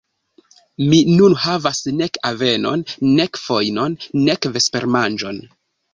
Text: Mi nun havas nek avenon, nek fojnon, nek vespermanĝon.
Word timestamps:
Mi 0.93 1.01
nun 1.09 1.35
havas 1.43 1.81
nek 1.99 2.19
avenon, 2.31 2.85
nek 3.19 3.41
fojnon, 3.45 3.99
nek 4.27 4.49
vespermanĝon. 4.57 5.41